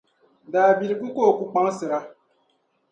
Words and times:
Daabiligu 0.51 1.07
ka 1.13 1.21
o 1.29 1.31
ku 1.37 1.43
kpaŋsira. 1.51 1.97